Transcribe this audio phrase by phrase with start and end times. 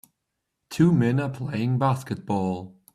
[0.71, 2.75] Two men are playing basketball